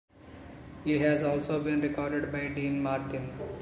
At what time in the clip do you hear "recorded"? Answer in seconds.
1.81-2.31